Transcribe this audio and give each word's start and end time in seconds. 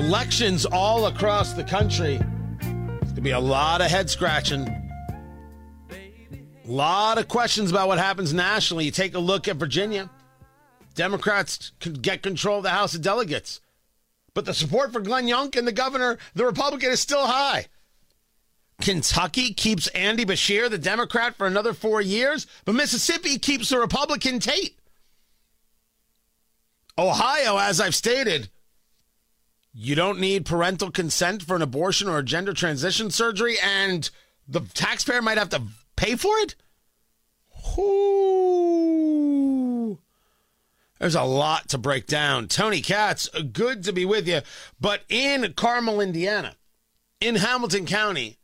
Elections 0.00 0.64
all 0.64 1.08
across 1.08 1.52
the 1.52 1.62
country. 1.62 2.16
There's 2.16 2.62
going 2.62 3.14
to 3.16 3.20
be 3.20 3.32
a 3.32 3.38
lot 3.38 3.82
of 3.82 3.88
head 3.88 4.08
scratching. 4.08 4.66
A 5.90 6.40
lot 6.64 7.18
of 7.18 7.28
questions 7.28 7.70
about 7.70 7.86
what 7.86 7.98
happens 7.98 8.32
nationally. 8.32 8.86
You 8.86 8.92
take 8.92 9.14
a 9.14 9.18
look 9.18 9.46
at 9.46 9.56
Virginia. 9.56 10.08
Democrats 10.94 11.72
could 11.80 12.00
get 12.00 12.22
control 12.22 12.56
of 12.56 12.62
the 12.62 12.70
House 12.70 12.94
of 12.94 13.02
Delegates. 13.02 13.60
But 14.32 14.46
the 14.46 14.54
support 14.54 14.90
for 14.90 15.00
Glenn 15.00 15.26
Youngkin, 15.26 15.66
the 15.66 15.70
governor, 15.70 16.16
the 16.34 16.46
Republican, 16.46 16.90
is 16.90 17.00
still 17.00 17.26
high. 17.26 17.66
Kentucky 18.80 19.52
keeps 19.52 19.86
Andy 19.88 20.24
Beshear, 20.24 20.70
the 20.70 20.78
Democrat, 20.78 21.36
for 21.36 21.46
another 21.46 21.74
four 21.74 22.00
years, 22.00 22.46
but 22.64 22.74
Mississippi 22.74 23.38
keeps 23.38 23.68
the 23.68 23.78
Republican 23.78 24.40
Tate. 24.40 24.78
Ohio, 26.96 27.58
as 27.58 27.82
I've 27.82 27.94
stated, 27.94 28.48
you 29.72 29.94
don't 29.94 30.18
need 30.18 30.44
parental 30.46 30.90
consent 30.90 31.42
for 31.42 31.54
an 31.56 31.62
abortion 31.62 32.08
or 32.08 32.18
a 32.18 32.24
gender 32.24 32.52
transition 32.52 33.10
surgery, 33.10 33.56
and 33.62 34.10
the 34.48 34.60
taxpayer 34.60 35.22
might 35.22 35.38
have 35.38 35.50
to 35.50 35.62
pay 35.96 36.16
for 36.16 36.36
it? 36.38 36.56
Ooh. 37.78 39.20
There's 40.98 41.14
a 41.14 41.22
lot 41.22 41.68
to 41.70 41.78
break 41.78 42.06
down. 42.06 42.48
Tony 42.48 42.82
Katz, 42.82 43.28
good 43.52 43.84
to 43.84 43.92
be 43.92 44.04
with 44.04 44.28
you. 44.28 44.40
But 44.78 45.02
in 45.08 45.54
Carmel, 45.54 46.00
Indiana, 46.00 46.56
in 47.20 47.36
Hamilton 47.36 47.86
County, 47.86 48.38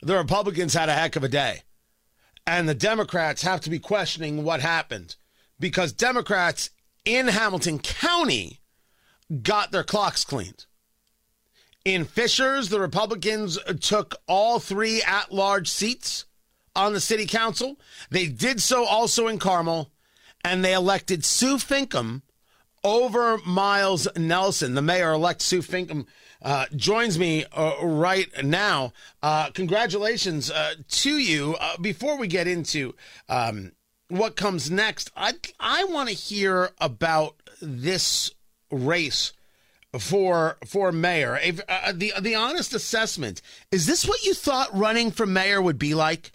the 0.00 0.16
Republicans 0.16 0.74
had 0.74 0.88
a 0.88 0.94
heck 0.94 1.16
of 1.16 1.24
a 1.24 1.28
day. 1.28 1.62
And 2.46 2.68
the 2.68 2.74
Democrats 2.74 3.42
have 3.42 3.60
to 3.62 3.70
be 3.70 3.78
questioning 3.78 4.44
what 4.44 4.60
happened 4.60 5.16
because 5.58 5.92
Democrats 5.92 6.70
in 7.04 7.28
Hamilton 7.28 7.78
County 7.80 8.60
got 9.42 9.70
their 9.70 9.84
clocks 9.84 10.24
cleaned. 10.24 10.66
In 11.84 12.04
Fishers, 12.04 12.68
the 12.68 12.80
Republicans 12.80 13.58
took 13.80 14.16
all 14.26 14.58
three 14.58 15.02
at 15.02 15.32
large 15.32 15.68
seats 15.68 16.26
on 16.76 16.92
the 16.92 17.00
city 17.00 17.26
council. 17.26 17.78
They 18.10 18.26
did 18.26 18.60
so 18.60 18.84
also 18.84 19.28
in 19.28 19.38
Carmel, 19.38 19.90
and 20.44 20.64
they 20.64 20.74
elected 20.74 21.24
Sue 21.24 21.56
Finkam 21.56 22.22
over 22.84 23.38
Miles 23.38 24.08
Nelson. 24.16 24.74
The 24.74 24.82
mayor 24.82 25.12
elect 25.12 25.42
Sue 25.42 25.62
Finkam 25.62 26.06
uh, 26.42 26.66
joins 26.74 27.18
me 27.18 27.44
uh, 27.52 27.74
right 27.82 28.28
now. 28.44 28.92
Uh, 29.22 29.50
congratulations 29.50 30.50
uh, 30.50 30.74
to 30.88 31.18
you. 31.18 31.56
Uh, 31.60 31.76
before 31.78 32.16
we 32.18 32.26
get 32.26 32.46
into 32.46 32.94
um, 33.28 33.72
what 34.08 34.36
comes 34.36 34.70
next, 34.70 35.10
I 35.16 35.34
I 35.58 35.84
want 35.84 36.08
to 36.08 36.14
hear 36.14 36.70
about 36.78 37.36
this 37.60 38.32
race 38.70 39.32
for 39.98 40.56
for 40.64 40.92
mayor. 40.92 41.38
If, 41.42 41.60
uh, 41.68 41.92
the 41.94 42.12
the 42.20 42.34
honest 42.34 42.74
assessment 42.74 43.42
is 43.70 43.86
this 43.86 44.06
what 44.06 44.24
you 44.24 44.34
thought 44.34 44.68
running 44.76 45.10
for 45.10 45.26
mayor 45.26 45.60
would 45.60 45.78
be 45.78 45.94
like? 45.94 46.32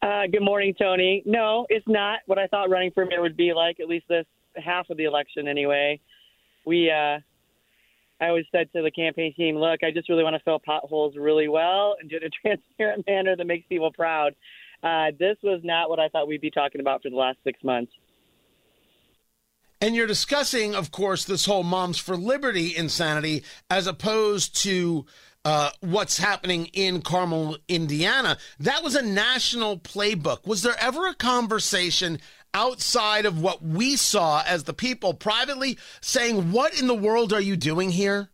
Uh, 0.00 0.26
good 0.30 0.42
morning, 0.42 0.74
Tony. 0.78 1.22
No, 1.26 1.66
it's 1.68 1.86
not 1.88 2.20
what 2.26 2.38
I 2.38 2.46
thought 2.46 2.70
running 2.70 2.92
for 2.92 3.04
mayor 3.04 3.20
would 3.20 3.36
be 3.36 3.52
like. 3.52 3.80
At 3.80 3.88
least 3.88 4.06
this 4.08 4.26
half 4.56 4.88
of 4.90 4.96
the 4.96 5.04
election, 5.04 5.48
anyway. 5.48 6.00
We, 6.64 6.90
uh, 6.90 7.18
I 8.20 8.28
always 8.28 8.44
said 8.52 8.72
to 8.72 8.82
the 8.82 8.90
campaign 8.90 9.34
team, 9.34 9.56
"Look, 9.56 9.82
I 9.82 9.90
just 9.90 10.08
really 10.08 10.22
want 10.22 10.34
to 10.34 10.42
fill 10.44 10.60
potholes 10.60 11.16
really 11.16 11.48
well 11.48 11.96
and 12.00 12.08
do 12.08 12.16
it 12.16 12.22
in 12.22 12.28
a 12.28 12.30
transparent 12.42 13.06
manner 13.06 13.36
that 13.36 13.46
makes 13.46 13.66
people 13.66 13.92
proud." 13.92 14.34
Uh, 14.82 15.10
this 15.18 15.36
was 15.42 15.60
not 15.64 15.90
what 15.90 15.98
I 15.98 16.08
thought 16.08 16.28
we'd 16.28 16.40
be 16.40 16.50
talking 16.50 16.80
about 16.80 17.02
for 17.02 17.10
the 17.10 17.16
last 17.16 17.38
six 17.42 17.62
months. 17.64 17.92
And 19.80 19.94
you're 19.94 20.08
discussing, 20.08 20.74
of 20.74 20.90
course, 20.90 21.24
this 21.24 21.46
whole 21.46 21.62
Moms 21.62 21.98
for 21.98 22.16
Liberty 22.16 22.76
insanity 22.76 23.44
as 23.70 23.86
opposed 23.86 24.56
to 24.62 25.06
uh, 25.44 25.70
what's 25.80 26.18
happening 26.18 26.66
in 26.72 27.00
Carmel, 27.00 27.58
Indiana. 27.68 28.38
That 28.58 28.82
was 28.82 28.96
a 28.96 29.02
national 29.02 29.78
playbook. 29.78 30.46
Was 30.46 30.62
there 30.62 30.76
ever 30.80 31.06
a 31.06 31.14
conversation 31.14 32.18
outside 32.52 33.24
of 33.24 33.40
what 33.40 33.62
we 33.62 33.96
saw 33.96 34.42
as 34.46 34.64
the 34.64 34.74
people 34.74 35.14
privately 35.14 35.78
saying, 36.00 36.50
What 36.50 36.78
in 36.78 36.86
the 36.86 36.94
world 36.94 37.32
are 37.32 37.40
you 37.40 37.56
doing 37.56 37.90
here? 37.90 38.30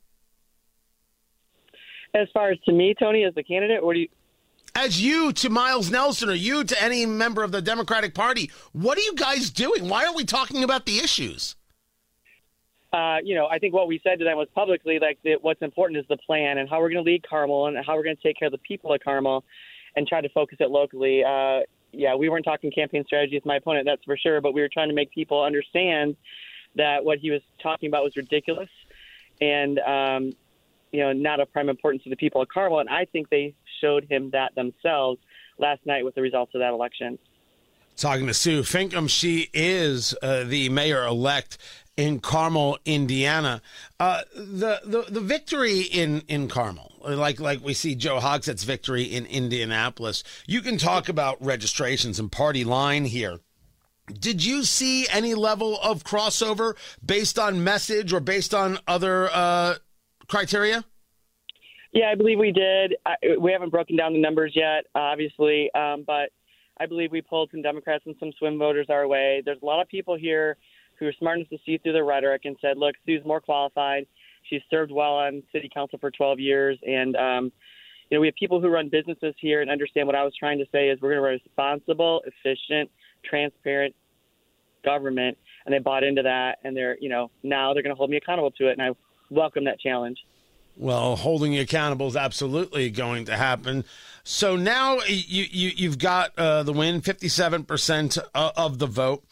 As 2.14 2.28
far 2.32 2.50
as 2.50 2.58
to 2.60 2.72
me, 2.72 2.94
Tony, 2.98 3.24
as 3.24 3.34
the 3.34 3.42
candidate, 3.42 3.84
what 3.84 3.94
do 3.94 4.00
you? 4.00 4.08
As 4.76 5.00
you 5.00 5.32
to 5.34 5.50
Miles 5.50 5.90
Nelson 5.90 6.28
or 6.28 6.34
you 6.34 6.64
to 6.64 6.82
any 6.82 7.06
member 7.06 7.44
of 7.44 7.52
the 7.52 7.62
Democratic 7.62 8.12
Party, 8.12 8.50
what 8.72 8.98
are 8.98 9.02
you 9.02 9.14
guys 9.14 9.50
doing? 9.50 9.88
Why 9.88 10.04
aren't 10.04 10.16
we 10.16 10.24
talking 10.24 10.64
about 10.64 10.84
the 10.84 10.98
issues? 10.98 11.54
Uh, 12.92 13.18
you 13.24 13.34
know, 13.34 13.46
I 13.46 13.58
think 13.58 13.72
what 13.72 13.88
we 13.88 14.00
said 14.04 14.18
to 14.18 14.24
them 14.24 14.36
was 14.36 14.48
publicly 14.54 14.98
like 14.98 15.18
that 15.24 15.42
what's 15.42 15.62
important 15.62 15.98
is 15.98 16.04
the 16.08 16.16
plan 16.16 16.58
and 16.58 16.68
how 16.68 16.80
we're 16.80 16.90
going 16.90 17.04
to 17.04 17.10
lead 17.10 17.24
Carmel 17.28 17.66
and 17.66 17.76
how 17.84 17.96
we're 17.96 18.04
going 18.04 18.16
to 18.16 18.22
take 18.22 18.38
care 18.38 18.46
of 18.46 18.52
the 18.52 18.58
people 18.58 18.92
of 18.92 19.00
Carmel 19.00 19.44
and 19.96 20.06
try 20.06 20.20
to 20.20 20.28
focus 20.28 20.58
it 20.60 20.70
locally. 20.70 21.24
Uh, 21.24 21.60
yeah, 21.92 22.14
we 22.16 22.28
weren't 22.28 22.44
talking 22.44 22.70
campaign 22.72 23.04
strategy 23.04 23.36
with 23.36 23.46
my 23.46 23.56
opponent, 23.56 23.86
that's 23.86 24.04
for 24.04 24.16
sure, 24.16 24.40
but 24.40 24.54
we 24.54 24.60
were 24.60 24.68
trying 24.68 24.88
to 24.88 24.94
make 24.94 25.12
people 25.12 25.42
understand 25.42 26.16
that 26.74 27.04
what 27.04 27.18
he 27.18 27.30
was 27.30 27.42
talking 27.62 27.88
about 27.88 28.02
was 28.02 28.16
ridiculous 28.16 28.70
and, 29.40 29.78
um, 29.80 30.32
you 30.92 31.00
know, 31.00 31.12
not 31.12 31.38
of 31.40 31.52
prime 31.52 31.68
importance 31.68 32.02
to 32.04 32.10
the 32.10 32.16
people 32.16 32.42
of 32.42 32.48
Carmel. 32.48 32.80
And 32.80 32.88
I 32.88 33.04
think 33.04 33.28
they 33.28 33.54
showed 33.84 34.06
him 34.08 34.30
that 34.30 34.54
themselves 34.54 35.20
last 35.58 35.84
night 35.84 36.04
with 36.04 36.14
the 36.14 36.22
results 36.22 36.54
of 36.54 36.60
that 36.60 36.72
election. 36.72 37.18
Talking 37.96 38.26
to 38.26 38.34
Sue 38.34 38.62
Finkam, 38.62 39.08
she 39.08 39.50
is 39.52 40.16
uh, 40.20 40.44
the 40.44 40.68
mayor 40.68 41.04
elect 41.04 41.58
in 41.96 42.18
Carmel, 42.18 42.78
Indiana. 42.84 43.62
Uh, 44.00 44.22
the, 44.34 44.80
the 44.84 45.04
the 45.08 45.20
victory 45.20 45.82
in 45.82 46.22
in 46.26 46.48
Carmel, 46.48 46.92
like 47.06 47.38
like 47.38 47.62
we 47.62 47.72
see 47.72 47.94
Joe 47.94 48.18
Hogsett's 48.18 48.64
victory 48.64 49.04
in 49.04 49.26
Indianapolis. 49.26 50.24
You 50.46 50.60
can 50.60 50.76
talk 50.76 51.08
about 51.08 51.44
registrations 51.44 52.18
and 52.18 52.32
party 52.32 52.64
line 52.64 53.04
here. 53.04 53.38
Did 54.12 54.44
you 54.44 54.64
see 54.64 55.06
any 55.08 55.34
level 55.34 55.78
of 55.80 56.02
crossover 56.02 56.74
based 57.04 57.38
on 57.38 57.62
message 57.62 58.12
or 58.12 58.20
based 58.20 58.52
on 58.52 58.78
other 58.88 59.30
uh, 59.32 59.76
criteria? 60.26 60.84
Yeah, 61.94 62.06
I 62.10 62.16
believe 62.16 62.40
we 62.40 62.50
did. 62.50 62.96
I, 63.06 63.14
we 63.38 63.52
haven't 63.52 63.70
broken 63.70 63.96
down 63.96 64.14
the 64.14 64.20
numbers 64.20 64.52
yet, 64.56 64.86
obviously, 64.96 65.70
um, 65.76 66.02
but 66.04 66.30
I 66.80 66.86
believe 66.86 67.12
we 67.12 67.22
pulled 67.22 67.50
some 67.52 67.62
Democrats 67.62 68.02
and 68.04 68.16
some 68.18 68.32
swing 68.36 68.58
voters 68.58 68.86
our 68.90 69.06
way. 69.06 69.42
There's 69.44 69.62
a 69.62 69.64
lot 69.64 69.80
of 69.80 69.86
people 69.86 70.16
here 70.16 70.56
who 70.98 71.04
were 71.04 71.14
smart 71.20 71.38
enough 71.38 71.50
to 71.50 71.58
see 71.64 71.78
through 71.78 71.92
the 71.92 72.02
rhetoric 72.02 72.42
and 72.46 72.56
said, 72.60 72.78
"Look, 72.78 72.96
Sue's 73.06 73.24
more 73.24 73.40
qualified. 73.40 74.06
She's 74.50 74.60
served 74.70 74.90
well 74.90 75.14
on 75.14 75.44
city 75.52 75.70
council 75.72 76.00
for 76.00 76.10
12 76.10 76.40
years, 76.40 76.76
and 76.82 77.14
um, 77.14 77.52
you 78.10 78.16
know 78.16 78.20
we 78.20 78.26
have 78.26 78.34
people 78.34 78.60
who 78.60 78.68
run 78.68 78.88
businesses 78.88 79.34
here 79.38 79.62
and 79.62 79.70
understand 79.70 80.08
what 80.08 80.16
I 80.16 80.24
was 80.24 80.34
trying 80.36 80.58
to 80.58 80.66
say 80.72 80.88
is 80.88 81.00
we're 81.00 81.10
going 81.10 81.18
to 81.18 81.22
run 81.22 81.34
a 81.34 81.38
responsible, 81.44 82.22
efficient, 82.26 82.90
transparent 83.24 83.94
government, 84.84 85.38
and 85.64 85.72
they 85.72 85.78
bought 85.78 86.02
into 86.02 86.22
that, 86.22 86.58
and 86.64 86.76
they're 86.76 86.98
you 87.00 87.08
know 87.08 87.30
now 87.44 87.72
they're 87.72 87.84
going 87.84 87.94
to 87.94 87.96
hold 87.96 88.10
me 88.10 88.16
accountable 88.16 88.50
to 88.50 88.68
it, 88.68 88.72
and 88.72 88.82
I 88.82 88.90
welcome 89.30 89.64
that 89.66 89.78
challenge." 89.78 90.18
Well, 90.76 91.16
holding 91.16 91.52
you 91.52 91.62
accountable 91.62 92.08
is 92.08 92.16
absolutely 92.16 92.90
going 92.90 93.26
to 93.26 93.36
happen. 93.36 93.84
So 94.24 94.56
now 94.56 95.00
you, 95.06 95.46
you 95.50 95.70
you've 95.76 95.98
got 95.98 96.36
uh, 96.38 96.62
the 96.62 96.72
win, 96.72 97.00
fifty-seven 97.00 97.64
percent 97.64 98.18
of 98.34 98.78
the 98.78 98.86
vote. 98.86 99.24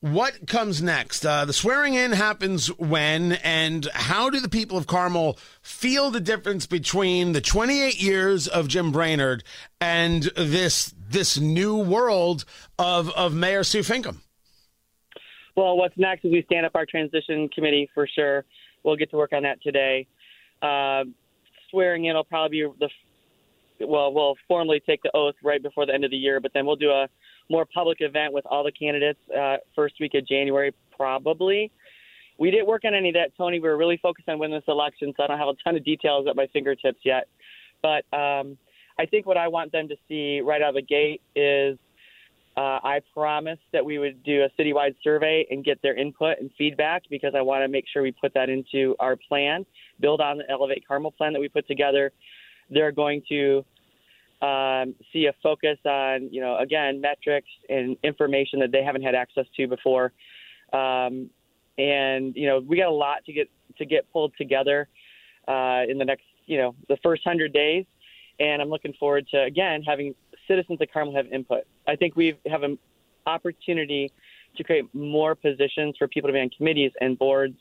What 0.00 0.48
comes 0.48 0.82
next? 0.82 1.24
Uh, 1.24 1.44
the 1.44 1.52
swearing 1.52 1.94
in 1.94 2.10
happens 2.10 2.66
when, 2.76 3.34
and 3.34 3.86
how 3.94 4.30
do 4.30 4.40
the 4.40 4.48
people 4.48 4.76
of 4.76 4.88
Carmel 4.88 5.38
feel 5.60 6.10
the 6.10 6.18
difference 6.18 6.66
between 6.66 7.30
the 7.30 7.40
28 7.40 8.02
years 8.02 8.48
of 8.48 8.66
Jim 8.66 8.90
Brainard 8.90 9.44
and 9.80 10.24
this 10.36 10.92
this 11.08 11.38
new 11.38 11.76
world 11.76 12.44
of 12.80 13.10
of 13.10 13.32
Mayor 13.32 13.62
Sue 13.62 13.80
Finkam? 13.80 14.16
Well, 15.54 15.76
what's 15.76 15.96
next 15.96 16.24
is 16.24 16.32
we 16.32 16.42
stand 16.46 16.66
up 16.66 16.72
our 16.74 16.86
transition 16.86 17.48
committee 17.50 17.88
for 17.94 18.08
sure. 18.12 18.44
We'll 18.82 18.96
get 18.96 19.10
to 19.10 19.16
work 19.16 19.32
on 19.32 19.44
that 19.44 19.62
today. 19.62 20.08
Uh, 20.62 21.04
swearing 21.70 22.04
in 22.06 22.14
will 22.14 22.24
probably 22.24 22.62
be 22.62 22.68
the 22.78 22.88
well, 23.86 24.12
we'll 24.12 24.36
formally 24.46 24.80
take 24.86 25.02
the 25.02 25.10
oath 25.14 25.34
right 25.42 25.62
before 25.62 25.86
the 25.86 25.94
end 25.94 26.04
of 26.04 26.10
the 26.10 26.16
year, 26.16 26.40
but 26.40 26.52
then 26.54 26.64
we'll 26.66 26.76
do 26.76 26.90
a 26.90 27.08
more 27.50 27.66
public 27.66 27.98
event 28.00 28.32
with 28.32 28.46
all 28.46 28.62
the 28.62 28.70
candidates 28.70 29.18
uh, 29.36 29.56
first 29.74 29.94
week 30.00 30.12
of 30.14 30.26
January, 30.26 30.72
probably. 30.96 31.70
We 32.38 32.50
didn't 32.50 32.66
work 32.66 32.82
on 32.84 32.94
any 32.94 33.08
of 33.08 33.14
that, 33.14 33.36
Tony. 33.36 33.58
We 33.58 33.68
were 33.68 33.76
really 33.76 33.98
focused 33.98 34.28
on 34.28 34.38
winning 34.38 34.56
this 34.56 34.64
election, 34.68 35.12
so 35.16 35.24
I 35.24 35.26
don't 35.26 35.38
have 35.38 35.48
a 35.48 35.54
ton 35.64 35.76
of 35.76 35.84
details 35.84 36.26
at 36.28 36.36
my 36.36 36.46
fingertips 36.52 37.00
yet. 37.04 37.28
But 37.82 38.04
um, 38.16 38.56
I 38.98 39.06
think 39.06 39.26
what 39.26 39.36
I 39.36 39.48
want 39.48 39.72
them 39.72 39.88
to 39.88 39.96
see 40.08 40.40
right 40.40 40.62
out 40.62 40.70
of 40.70 40.74
the 40.76 40.82
gate 40.82 41.20
is 41.34 41.78
uh, 42.56 42.78
I 42.82 43.00
promised 43.14 43.62
that 43.72 43.84
we 43.84 43.98
would 43.98 44.22
do 44.22 44.44
a 44.44 44.62
citywide 44.62 44.94
survey 45.02 45.46
and 45.50 45.64
get 45.64 45.80
their 45.80 45.96
input 45.96 46.38
and 46.38 46.50
feedback 46.58 47.02
because 47.08 47.32
I 47.34 47.40
want 47.40 47.62
to 47.62 47.68
make 47.68 47.86
sure 47.90 48.02
we 48.02 48.12
put 48.12 48.34
that 48.34 48.50
into 48.50 48.94
our 49.00 49.16
plan, 49.16 49.64
build 50.00 50.20
on 50.20 50.38
the 50.38 50.50
Elevate 50.50 50.86
Carmel 50.86 51.12
plan 51.12 51.32
that 51.32 51.40
we 51.40 51.48
put 51.48 51.66
together. 51.66 52.12
They're 52.68 52.92
going 52.92 53.22
to 53.30 53.64
um, 54.42 54.94
see 55.12 55.26
a 55.26 55.34
focus 55.42 55.78
on, 55.86 56.28
you 56.30 56.40
know, 56.40 56.58
again, 56.58 57.00
metrics 57.00 57.48
and 57.70 57.96
information 58.02 58.58
that 58.60 58.70
they 58.70 58.82
haven't 58.82 59.02
had 59.02 59.14
access 59.14 59.46
to 59.56 59.66
before. 59.66 60.12
Um, 60.72 61.30
and 61.78 62.34
you 62.36 62.46
know, 62.46 62.60
we 62.60 62.76
got 62.76 62.88
a 62.88 62.90
lot 62.90 63.24
to 63.26 63.32
get 63.32 63.48
to 63.78 63.86
get 63.86 64.10
pulled 64.12 64.32
together 64.36 64.88
uh, 65.48 65.82
in 65.88 65.96
the 65.96 66.04
next, 66.04 66.24
you 66.46 66.58
know, 66.58 66.74
the 66.88 66.98
first 67.02 67.22
hundred 67.24 67.52
days. 67.52 67.86
And 68.40 68.60
I'm 68.60 68.68
looking 68.68 68.92
forward 68.98 69.26
to 69.30 69.42
again 69.42 69.82
having 69.82 70.14
citizens 70.48 70.80
of 70.80 70.88
Carmel 70.92 71.14
have 71.14 71.26
input. 71.32 71.64
I 71.86 71.96
think 71.96 72.16
we 72.16 72.38
have 72.46 72.62
an 72.62 72.78
opportunity 73.26 74.10
to 74.56 74.64
create 74.64 74.84
more 74.94 75.34
positions 75.34 75.96
for 75.98 76.08
people 76.08 76.28
to 76.28 76.32
be 76.32 76.40
on 76.40 76.50
committees 76.50 76.92
and 77.00 77.18
boards 77.18 77.56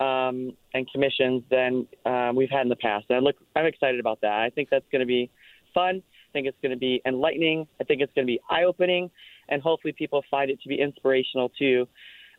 um, 0.00 0.56
and 0.72 0.90
commissions 0.90 1.42
than 1.50 1.86
um, 2.04 2.34
we've 2.34 2.50
had 2.50 2.62
in 2.62 2.68
the 2.68 2.76
past. 2.76 3.06
And 3.08 3.16
I 3.16 3.20
look, 3.20 3.36
I'm 3.54 3.66
excited 3.66 4.00
about 4.00 4.20
that. 4.22 4.40
I 4.40 4.50
think 4.50 4.68
that's 4.70 4.86
going 4.90 5.00
to 5.00 5.06
be 5.06 5.30
fun. 5.72 6.02
I 6.06 6.32
think 6.32 6.46
it's 6.46 6.58
going 6.62 6.72
to 6.72 6.78
be 6.78 7.00
enlightening. 7.06 7.66
I 7.80 7.84
think 7.84 8.00
it's 8.00 8.12
going 8.14 8.26
to 8.26 8.30
be 8.30 8.40
eye-opening, 8.50 9.10
and 9.48 9.62
hopefully 9.62 9.94
people 9.96 10.24
find 10.30 10.50
it 10.50 10.60
to 10.62 10.68
be 10.68 10.80
inspirational 10.80 11.50
too. 11.50 11.86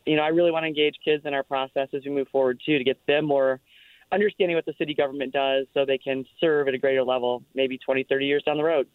You 0.04 0.16
know, 0.16 0.22
I 0.22 0.28
really 0.28 0.50
want 0.50 0.64
to 0.64 0.68
engage 0.68 0.96
kids 1.04 1.24
in 1.24 1.34
our 1.34 1.42
process 1.42 1.88
as 1.94 2.02
we 2.04 2.10
move 2.10 2.28
forward 2.28 2.60
too, 2.64 2.78
to 2.78 2.84
get 2.84 2.98
them 3.06 3.24
more 3.24 3.60
understanding 4.12 4.54
what 4.54 4.66
the 4.66 4.74
city 4.78 4.94
government 4.94 5.32
does, 5.32 5.66
so 5.74 5.84
they 5.84 5.98
can 5.98 6.24
serve 6.40 6.68
at 6.68 6.74
a 6.74 6.78
greater 6.78 7.02
level, 7.02 7.42
maybe 7.54 7.78
20, 7.78 8.04
30 8.04 8.26
years 8.26 8.42
down 8.44 8.56
the 8.56 8.62
road. 8.62 8.86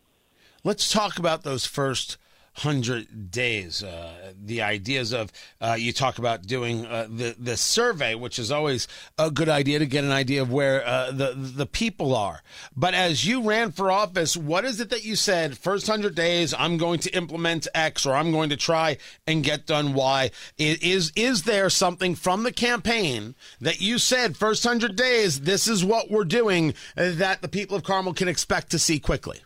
Let's 0.63 0.91
talk 0.91 1.17
about 1.17 1.41
those 1.41 1.65
first 1.65 2.17
hundred 2.53 3.31
days. 3.31 3.81
Uh, 3.81 4.33
the 4.39 4.61
ideas 4.61 5.11
of 5.11 5.31
uh, 5.59 5.75
you 5.79 5.93
talk 5.93 6.19
about 6.19 6.45
doing 6.45 6.85
uh, 6.85 7.07
the 7.09 7.35
the 7.39 7.57
survey, 7.57 8.13
which 8.13 8.37
is 8.37 8.51
always 8.51 8.87
a 9.17 9.31
good 9.31 9.49
idea 9.49 9.79
to 9.79 9.85
get 9.87 10.03
an 10.03 10.11
idea 10.11 10.41
of 10.41 10.51
where 10.51 10.85
uh, 10.85 11.11
the 11.11 11.33
the 11.33 11.65
people 11.65 12.15
are. 12.15 12.43
But 12.75 12.93
as 12.93 13.25
you 13.25 13.41
ran 13.41 13.71
for 13.71 13.91
office, 13.91 14.37
what 14.37 14.65
is 14.65 14.79
it 14.79 14.91
that 14.91 15.03
you 15.03 15.15
said? 15.15 15.57
First 15.57 15.87
hundred 15.87 16.13
days, 16.13 16.53
I'm 16.53 16.77
going 16.77 16.99
to 16.99 17.15
implement 17.15 17.67
X, 17.73 18.05
or 18.05 18.13
I'm 18.13 18.31
going 18.31 18.49
to 18.49 18.57
try 18.57 18.97
and 19.25 19.43
get 19.43 19.65
done 19.65 19.93
Y. 19.93 20.29
Is 20.59 21.11
is 21.15 21.43
there 21.43 21.71
something 21.71 22.13
from 22.13 22.43
the 22.43 22.51
campaign 22.51 23.33
that 23.61 23.81
you 23.81 23.97
said 23.97 24.37
first 24.37 24.63
hundred 24.63 24.95
days? 24.95 25.41
This 25.41 25.67
is 25.67 25.83
what 25.83 26.11
we're 26.11 26.23
doing 26.23 26.75
uh, 26.95 27.11
that 27.13 27.41
the 27.41 27.47
people 27.47 27.75
of 27.75 27.83
Carmel 27.83 28.13
can 28.13 28.27
expect 28.27 28.69
to 28.71 28.77
see 28.77 28.99
quickly. 28.99 29.41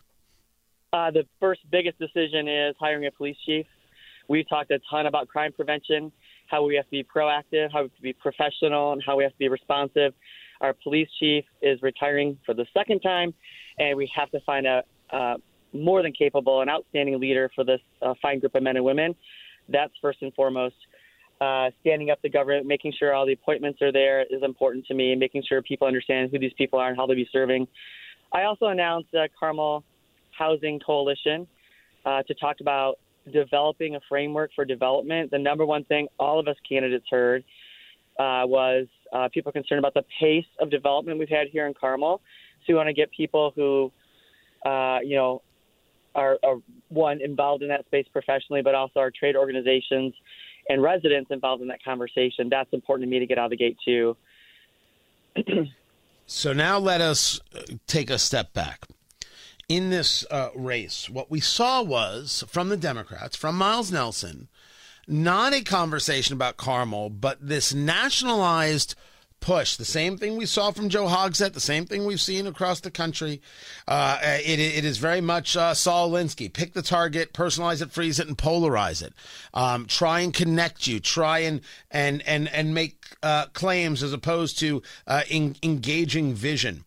Uh, 0.92 1.10
the 1.10 1.26
first 1.40 1.60
biggest 1.70 1.98
decision 1.98 2.48
is 2.48 2.74
hiring 2.78 3.06
a 3.06 3.10
police 3.10 3.36
chief. 3.44 3.66
We've 4.28 4.48
talked 4.48 4.70
a 4.70 4.80
ton 4.90 5.06
about 5.06 5.28
crime 5.28 5.52
prevention, 5.52 6.10
how 6.48 6.64
we 6.64 6.76
have 6.76 6.84
to 6.86 6.90
be 6.90 7.04
proactive, 7.04 7.72
how 7.72 7.80
we 7.80 7.88
have 7.88 7.96
to 7.96 8.02
be 8.02 8.12
professional, 8.12 8.92
and 8.92 9.02
how 9.04 9.16
we 9.16 9.24
have 9.24 9.32
to 9.32 9.38
be 9.38 9.48
responsive. 9.48 10.14
Our 10.60 10.72
police 10.72 11.08
chief 11.18 11.44
is 11.62 11.80
retiring 11.82 12.38
for 12.46 12.54
the 12.54 12.66
second 12.72 13.00
time, 13.00 13.34
and 13.78 13.96
we 13.96 14.10
have 14.16 14.30
to 14.30 14.40
find 14.40 14.66
a 14.66 14.82
uh, 15.12 15.36
more 15.72 16.02
than 16.02 16.12
capable 16.12 16.62
and 16.62 16.70
outstanding 16.70 17.20
leader 17.20 17.50
for 17.54 17.64
this 17.64 17.80
uh, 18.02 18.14
fine 18.22 18.38
group 18.40 18.54
of 18.54 18.62
men 18.62 18.76
and 18.76 18.84
women. 18.84 19.14
That's 19.68 19.92
first 20.00 20.22
and 20.22 20.32
foremost. 20.34 20.76
Uh, 21.40 21.70
standing 21.82 22.10
up 22.10 22.18
the 22.22 22.30
government, 22.30 22.66
making 22.66 22.94
sure 22.98 23.12
all 23.12 23.26
the 23.26 23.32
appointments 23.34 23.82
are 23.82 23.92
there 23.92 24.22
is 24.22 24.42
important 24.42 24.86
to 24.86 24.94
me, 24.94 25.14
making 25.14 25.42
sure 25.46 25.60
people 25.60 25.86
understand 25.86 26.30
who 26.32 26.38
these 26.38 26.54
people 26.56 26.78
are 26.78 26.88
and 26.88 26.96
how 26.96 27.06
they'll 27.06 27.14
be 27.14 27.28
serving. 27.30 27.68
I 28.32 28.44
also 28.44 28.66
announced 28.66 29.14
uh, 29.14 29.26
Carmel 29.38 29.84
Housing 30.36 30.80
Coalition 30.80 31.46
uh, 32.04 32.22
to 32.24 32.34
talk 32.34 32.56
about 32.60 32.98
developing 33.32 33.96
a 33.96 34.00
framework 34.08 34.50
for 34.54 34.64
development. 34.64 35.30
The 35.30 35.38
number 35.38 35.66
one 35.66 35.84
thing 35.84 36.08
all 36.18 36.38
of 36.38 36.48
us 36.48 36.56
candidates 36.68 37.06
heard 37.10 37.44
uh, 38.18 38.46
was 38.46 38.86
uh, 39.12 39.28
people 39.32 39.52
concerned 39.52 39.78
about 39.78 39.94
the 39.94 40.04
pace 40.20 40.46
of 40.60 40.70
development 40.70 41.18
we've 41.18 41.28
had 41.28 41.48
here 41.48 41.66
in 41.66 41.74
Carmel. 41.74 42.20
So 42.60 42.72
we 42.72 42.74
want 42.74 42.88
to 42.88 42.92
get 42.92 43.10
people 43.10 43.52
who, 43.54 43.92
uh, 44.64 45.00
you 45.04 45.16
know, 45.16 45.42
are, 46.14 46.38
are 46.42 46.56
one 46.88 47.20
involved 47.20 47.62
in 47.62 47.68
that 47.68 47.84
space 47.86 48.06
professionally, 48.12 48.62
but 48.62 48.74
also 48.74 49.00
our 49.00 49.10
trade 49.10 49.36
organizations 49.36 50.14
and 50.68 50.82
residents 50.82 51.30
involved 51.30 51.62
in 51.62 51.68
that 51.68 51.82
conversation. 51.84 52.48
That's 52.48 52.72
important 52.72 53.06
to 53.06 53.10
me 53.10 53.18
to 53.18 53.26
get 53.26 53.38
out 53.38 53.46
of 53.46 53.50
the 53.50 53.56
gate 53.56 53.76
too. 53.84 54.16
so 56.26 56.52
now 56.52 56.78
let 56.78 57.00
us 57.00 57.40
take 57.86 58.08
a 58.08 58.18
step 58.18 58.52
back 58.54 58.86
in 59.68 59.90
this 59.90 60.24
uh, 60.30 60.50
race, 60.54 61.10
what 61.10 61.30
we 61.30 61.40
saw 61.40 61.82
was 61.82 62.44
from 62.48 62.68
the 62.68 62.76
Democrats, 62.76 63.36
from 63.36 63.56
Miles 63.56 63.90
Nelson, 63.90 64.48
not 65.08 65.52
a 65.52 65.62
conversation 65.62 66.34
about 66.34 66.56
Carmel, 66.56 67.10
but 67.10 67.38
this 67.40 67.74
nationalized 67.74 68.94
push. 69.40 69.76
The 69.76 69.84
same 69.84 70.16
thing 70.16 70.36
we 70.36 70.46
saw 70.46 70.70
from 70.70 70.88
Joe 70.88 71.06
Hogsett, 71.06 71.52
the 71.52 71.60
same 71.60 71.84
thing 71.84 72.04
we've 72.04 72.20
seen 72.20 72.46
across 72.46 72.80
the 72.80 72.90
country. 72.90 73.40
Uh, 73.86 74.18
it, 74.22 74.58
it 74.58 74.84
is 74.84 74.98
very 74.98 75.20
much 75.20 75.56
uh, 75.56 75.74
Saul 75.74 76.10
Alinsky. 76.10 76.52
Pick 76.52 76.72
the 76.72 76.82
target, 76.82 77.32
personalize 77.32 77.82
it, 77.82 77.92
freeze 77.92 78.18
it, 78.18 78.28
and 78.28 78.38
polarize 78.38 79.02
it. 79.02 79.12
Um, 79.54 79.86
try 79.86 80.20
and 80.20 80.32
connect 80.32 80.86
you. 80.86 81.00
Try 81.00 81.40
and 81.40 81.60
and 81.90 82.22
and 82.26 82.48
and 82.48 82.74
make 82.74 83.16
uh, 83.22 83.46
claims 83.52 84.02
as 84.02 84.12
opposed 84.12 84.58
to 84.60 84.82
uh, 85.06 85.22
in, 85.28 85.56
engaging 85.62 86.34
vision. 86.34 86.84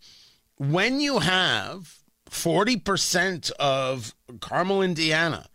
When 0.57 0.99
you 0.99 1.19
have 1.19 1.99
40% 2.29 3.51
of 3.51 4.13
Carmel, 4.39 4.81
Indiana 4.81 5.47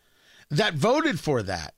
that 0.51 0.75
voted 0.75 1.19
for 1.21 1.43
that. 1.43 1.75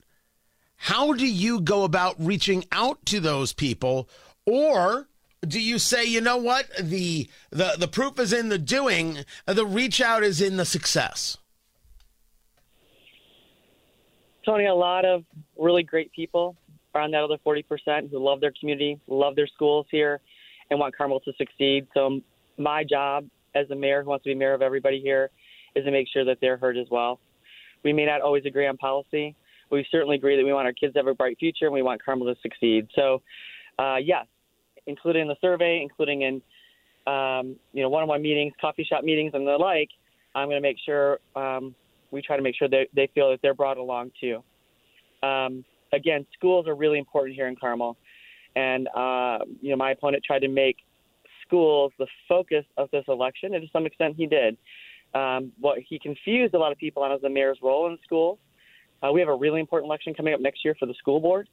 How 0.75 1.13
do 1.13 1.25
you 1.25 1.59
go 1.61 1.83
about 1.83 2.15
reaching 2.19 2.65
out 2.71 3.05
to 3.07 3.19
those 3.19 3.53
people? 3.53 4.07
Or 4.45 5.07
do 5.41 5.59
you 5.59 5.79
say, 5.79 6.05
you 6.05 6.21
know 6.21 6.37
what, 6.37 6.67
the 6.79 7.29
the, 7.49 7.75
the 7.77 7.87
proof 7.87 8.19
is 8.19 8.31
in 8.31 8.49
the 8.49 8.57
doing, 8.57 9.19
the 9.45 9.65
reach 9.65 10.01
out 10.01 10.23
is 10.23 10.41
in 10.41 10.57
the 10.57 10.65
success? 10.65 11.37
Tony, 14.45 14.65
a 14.65 14.73
lot 14.73 15.03
of 15.03 15.25
really 15.57 15.83
great 15.83 16.11
people 16.13 16.55
are 16.95 17.01
on 17.01 17.11
that 17.11 17.23
other 17.23 17.37
40% 17.45 18.09
who 18.09 18.19
love 18.19 18.39
their 18.39 18.53
community, 18.57 18.99
love 19.07 19.35
their 19.35 19.47
schools 19.47 19.87
here, 19.91 20.21
and 20.69 20.79
want 20.79 20.95
Carmel 20.95 21.19
to 21.21 21.33
succeed. 21.37 21.87
So 21.93 22.21
my 22.57 22.83
job 22.83 23.27
as 23.57 23.69
a 23.71 23.75
mayor 23.75 24.03
who 24.03 24.09
wants 24.09 24.23
to 24.23 24.29
be 24.29 24.35
mayor 24.35 24.53
of 24.53 24.61
everybody 24.61 24.99
here 25.01 25.29
is 25.75 25.85
to 25.85 25.91
make 25.91 26.07
sure 26.11 26.25
that 26.25 26.37
they're 26.41 26.57
heard 26.57 26.77
as 26.77 26.87
well. 26.89 27.19
We 27.83 27.93
may 27.93 28.05
not 28.05 28.21
always 28.21 28.45
agree 28.45 28.67
on 28.67 28.77
policy, 28.77 29.35
but 29.69 29.77
we 29.77 29.87
certainly 29.91 30.15
agree 30.15 30.35
that 30.37 30.43
we 30.43 30.53
want 30.53 30.65
our 30.65 30.73
kids 30.73 30.93
to 30.93 30.99
have 30.99 31.07
a 31.07 31.13
bright 31.13 31.37
future 31.39 31.65
and 31.65 31.73
we 31.73 31.81
want 31.81 32.03
Carmel 32.03 32.33
to 32.33 32.39
succeed. 32.41 32.87
So, 32.95 33.21
uh, 33.79 33.97
yes, 33.97 34.25
including 34.87 35.23
in 35.23 35.27
the 35.27 35.35
survey, 35.41 35.79
including 35.81 36.21
in 36.23 36.41
um, 37.11 37.55
you 37.73 37.81
know 37.83 37.89
one-on-one 37.89 38.21
meetings, 38.21 38.53
coffee 38.59 38.83
shop 38.83 39.03
meetings, 39.03 39.31
and 39.33 39.47
the 39.47 39.51
like, 39.51 39.89
I'm 40.35 40.47
going 40.47 40.57
to 40.57 40.61
make 40.61 40.77
sure 40.85 41.19
um, 41.35 41.73
we 42.11 42.21
try 42.21 42.35
to 42.35 42.43
make 42.43 42.55
sure 42.55 42.67
that 42.67 42.87
they 42.95 43.09
feel 43.13 43.29
that 43.31 43.39
they're 43.41 43.53
brought 43.53 43.77
along 43.77 44.11
too. 44.19 44.43
Um, 45.23 45.63
again, 45.93 46.25
schools 46.33 46.67
are 46.67 46.75
really 46.75 46.99
important 46.99 47.35
here 47.35 47.47
in 47.47 47.55
Carmel, 47.55 47.97
and 48.55 48.87
uh, 48.89 49.39
you 49.61 49.69
know 49.69 49.77
my 49.77 49.91
opponent 49.91 50.23
tried 50.25 50.39
to 50.39 50.47
make 50.47 50.77
schools 51.47 51.91
the 51.97 52.07
focus 52.27 52.65
of 52.77 52.89
this 52.91 53.05
election, 53.07 53.53
and 53.53 53.63
to 53.63 53.69
some 53.71 53.85
extent 53.85 54.15
he 54.17 54.27
did. 54.27 54.57
Um, 55.13 55.51
what 55.59 55.79
he 55.87 55.97
confused 55.99 56.53
a 56.53 56.59
lot 56.59 56.71
of 56.71 56.77
people 56.77 57.01
on 57.03 57.11
is 57.11 57.21
the 57.21 57.29
mayor's 57.29 57.59
role 57.61 57.87
in 57.87 57.97
schools. 58.03 58.39
Uh, 59.01 59.11
we 59.11 59.19
have 59.19 59.29
a 59.29 59.35
really 59.35 59.59
important 59.59 59.87
election 59.89 60.13
coming 60.13 60.33
up 60.33 60.41
next 60.41 60.65
year 60.65 60.75
for 60.79 60.85
the 60.85 60.93
school 60.95 61.19
board, 61.19 61.47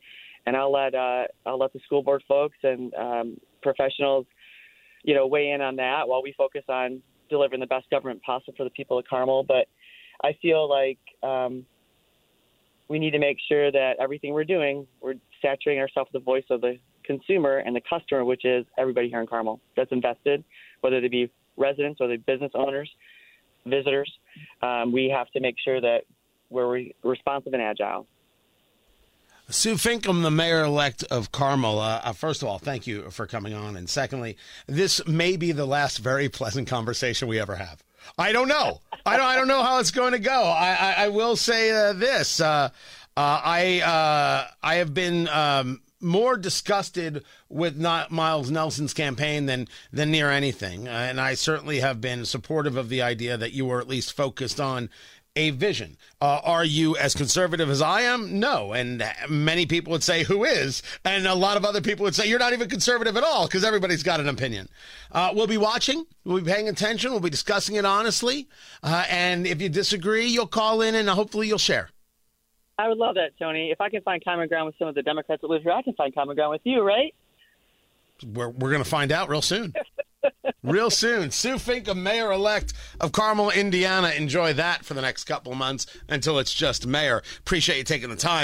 and 0.46 0.56
I'll 0.56 0.72
let 0.72 0.94
uh, 0.94 1.24
I'll 1.46 1.58
let 1.58 1.72
the 1.72 1.80
school 1.84 2.02
board 2.02 2.22
folks 2.26 2.56
and 2.62 2.92
um, 2.94 3.36
professionals, 3.62 4.26
you 5.02 5.14
know, 5.14 5.26
weigh 5.26 5.50
in 5.50 5.60
on 5.60 5.76
that 5.76 6.08
while 6.08 6.22
we 6.22 6.34
focus 6.36 6.64
on 6.68 7.02
delivering 7.30 7.60
the 7.60 7.66
best 7.66 7.88
government 7.90 8.22
possible 8.22 8.54
for 8.56 8.64
the 8.64 8.70
people 8.70 8.98
of 8.98 9.04
Carmel. 9.06 9.44
But 9.44 9.66
I 10.22 10.36
feel 10.40 10.68
like 10.68 10.98
um, 11.22 11.64
we 12.88 12.98
need 12.98 13.12
to 13.12 13.18
make 13.18 13.38
sure 13.48 13.70
that 13.70 13.94
everything 14.00 14.32
we're 14.32 14.44
doing, 14.44 14.86
we're 15.00 15.14
saturating 15.40 15.80
ourselves 15.80 16.10
with 16.12 16.22
the 16.22 16.24
voice 16.24 16.44
of 16.50 16.60
the 16.60 16.78
consumer 17.04 17.58
and 17.58 17.75
the 17.75 17.82
customer, 17.88 18.25
which 18.25 18.44
is 18.44 18.66
everybody 18.78 19.08
here 19.08 19.20
in 19.20 19.26
Carmel 19.26 19.61
that's 19.76 19.92
invested, 19.92 20.44
whether 20.80 21.00
they 21.00 21.08
be 21.08 21.30
residents 21.56 22.00
or 22.00 22.08
they 22.08 22.16
business 22.16 22.52
owners, 22.54 22.90
visitors. 23.66 24.11
Um, 24.62 24.92
we 24.92 25.12
have 25.14 25.30
to 25.30 25.40
make 25.40 25.56
sure 25.64 25.80
that 25.80 26.02
we're 26.50 26.70
re- 26.70 26.94
responsive 27.02 27.52
and 27.52 27.62
agile. 27.62 28.06
Sue 29.49 29.75
Finkam, 29.75 30.23
the 30.23 30.30
mayor 30.30 30.64
elect 30.64 31.04
of 31.04 31.30
Carmel, 31.30 31.78
uh, 31.78 32.00
uh, 32.02 32.12
first 32.12 32.42
of 32.42 32.49
all, 32.49 32.58
thank 32.58 32.87
you 32.87 33.11
for 33.11 33.26
coming 33.26 33.52
on. 33.52 33.76
And 33.76 33.88
secondly, 33.88 34.38
this 34.66 35.06
may 35.06 35.37
be 35.37 35.52
the 35.52 35.66
last 35.66 35.99
very 35.99 36.30
pleasant 36.30 36.66
conversation 36.66 37.28
we 37.28 37.38
ever 37.38 37.56
have. 37.56 37.82
I 38.16 38.32
don't 38.32 38.49
know. 38.49 38.80
I 39.04 39.16
don't. 39.16 39.26
I 39.26 39.37
don't 39.37 39.49
know 39.49 39.62
how 39.62 39.78
it's 39.80 39.90
going 39.90 40.12
to 40.12 40.18
go. 40.18 40.42
I, 40.42 40.75
I, 40.75 41.04
I 41.04 41.08
will 41.08 41.37
say 41.37 41.70
uh, 41.70 41.92
this. 41.92 42.40
Uh, 42.40 42.70
uh, 43.16 43.40
I 43.44 43.80
uh, 43.80 44.50
I 44.62 44.75
have 44.76 44.92
been 44.92 45.28
um, 45.28 45.80
more 46.04 46.37
disgusted 46.37 47.25
with 47.49 47.76
not 47.76 48.11
Miles 48.11 48.50
Nelson's 48.50 48.94
campaign 48.94 49.46
than 49.46 49.68
than 49.92 50.11
near 50.11 50.30
anything, 50.30 50.87
uh, 50.87 50.90
and 50.90 51.20
I 51.20 51.34
certainly 51.34 51.80
have 51.80 52.00
been 52.00 52.25
supportive 52.25 52.76
of 52.76 52.88
the 52.88 53.02
idea 53.02 53.37
that 53.37 53.52
you 53.52 53.66
were 53.66 53.80
at 53.80 53.88
least 53.88 54.12
focused 54.12 54.61
on 54.61 54.90
a 55.37 55.50
vision. 55.50 55.96
Uh, 56.20 56.40
are 56.44 56.64
you 56.64 56.96
as 56.96 57.14
conservative 57.14 57.68
as 57.68 57.82
I 57.82 58.02
am? 58.02 58.38
No. 58.38 58.73
And 58.73 59.04
many 59.28 59.66
people 59.66 59.90
would 59.90 60.02
say, 60.02 60.23
who 60.23 60.44
is? 60.44 60.82
And 61.04 61.26
a 61.26 61.34
lot 61.34 61.56
of 61.56 61.64
other 61.64 61.80
people 61.80 62.04
would 62.04 62.14
say, 62.14 62.28
you're 62.28 62.38
not 62.38 62.52
even 62.52 62.68
conservative 62.68 63.16
at 63.16 63.25
all 63.25 63.46
because 63.46 63.64
everybody's 63.64 64.02
got 64.02 64.20
an 64.20 64.28
opinion. 64.28 64.68
Uh, 65.11 65.32
we'll 65.34 65.46
be 65.46 65.58
watching. 65.58 66.06
We'll 66.25 66.40
be 66.40 66.50
paying 66.50 66.68
attention. 66.68 67.11
We'll 67.11 67.20
be 67.20 67.30
discussing 67.30 67.76
it 67.76 67.84
honestly. 67.84 68.49
Uh, 68.82 69.04
and 69.11 69.46
if 69.46 69.61
you 69.61 69.68
disagree, 69.68 70.26
you'll 70.26 70.46
call 70.46 70.80
in 70.82 70.94
and 70.94 71.08
hopefully 71.08 71.49
you'll 71.49 71.58
share. 71.58 71.90
I 72.78 72.88
would 72.88 72.99
love 72.99 73.14
that, 73.14 73.38
Tony. 73.38 73.71
If 73.71 73.81
I 73.81 73.88
can 73.88 74.02
find 74.02 74.23
common 74.25 74.49
ground 74.49 74.66
with 74.66 74.75
some 74.78 74.88
of 74.88 74.95
the 74.95 75.02
Democrats 75.02 75.43
that 75.43 75.49
live 75.49 75.62
here, 75.62 75.73
I 75.73 75.83
can 75.83 75.95
find 75.95 76.14
common 76.14 76.35
ground 76.35 76.50
with 76.50 76.62
you, 76.64 76.83
right? 76.83 77.14
We're, 78.25 78.49
we're 78.49 78.71
going 78.71 78.83
to 78.83 78.88
find 78.88 79.12
out 79.12 79.28
real 79.28 79.43
soon. 79.43 79.75
real 80.62 80.90
soon. 80.90 81.31
Sue 81.31 81.57
Finkam, 81.57 81.99
mayor 81.99 82.33
elect 82.33 82.73
of 83.00 83.12
Carmel, 83.12 83.50
Indiana. 83.50 84.11
Enjoy 84.11 84.52
that 84.54 84.85
for 84.85 84.95
the 84.95 85.02
next 85.02 85.25
couple 85.25 85.54
months 85.54 85.87
until 86.09 86.38
it's 86.38 86.52
just 86.52 86.87
mayor. 86.87 87.23
Appreciate 87.40 87.78
you 87.78 87.85
taking 87.85 88.11
the 88.11 88.16
time. 88.16 88.43